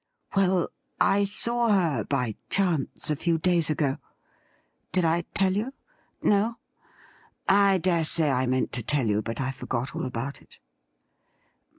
[0.35, 0.69] 'Well,
[0.99, 3.97] I saw her by chance a few days ago.
[4.91, 5.73] Did I tell you?
[6.23, 6.57] No?
[7.47, 10.57] I dare say I meant to tell you, but I forgot all about it.'